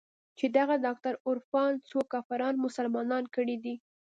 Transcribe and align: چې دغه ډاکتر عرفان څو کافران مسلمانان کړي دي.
چې 0.37 0.45
دغه 0.57 0.75
ډاکتر 0.85 1.13
عرفان 1.27 1.71
څو 1.89 1.99
کافران 2.13 2.55
مسلمانان 2.65 3.23
کړي 3.35 3.55
دي. 3.63 3.75